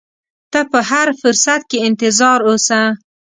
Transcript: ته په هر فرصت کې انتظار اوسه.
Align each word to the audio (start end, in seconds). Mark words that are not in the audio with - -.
ته 0.51 0.59
په 0.71 0.79
هر 0.89 1.07
فرصت 1.21 1.61
کې 1.69 1.77
انتظار 1.87 2.39
اوسه. 2.47 2.81